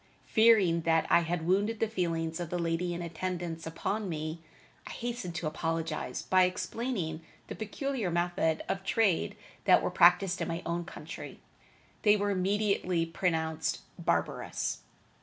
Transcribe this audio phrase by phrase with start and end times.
[0.25, 4.41] Fearing that I had wounded the feelings of the lady in attendance upon me,
[4.87, 9.35] I hastened to apologize by explaining the peculiar methods of trade
[9.65, 11.39] that were practiced in my own country.
[12.01, 14.79] They were immediately pronounced barbarous.